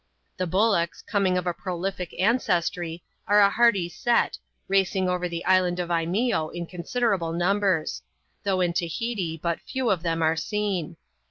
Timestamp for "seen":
10.35-10.97